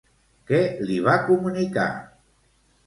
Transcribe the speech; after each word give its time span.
Què 0.51 0.61
li 0.89 0.97
va 1.09 1.19
comunicar? 1.29 1.89